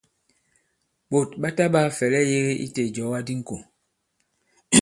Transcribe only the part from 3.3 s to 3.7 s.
ŋkò.